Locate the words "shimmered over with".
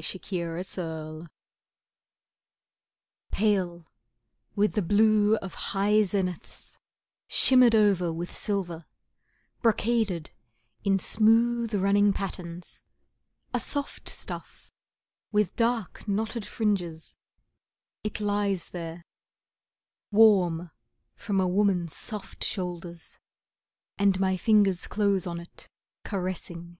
7.28-8.34